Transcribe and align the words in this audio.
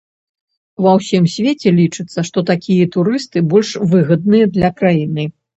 Ва 0.85 0.93
ўсім 0.99 1.27
свеце 1.33 1.73
лічыцца, 1.81 2.19
што 2.31 2.45
такія 2.53 2.89
турысты 2.97 3.45
больш 3.53 3.77
выгадныя 3.93 4.45
для 4.57 4.69
краіны. 4.83 5.33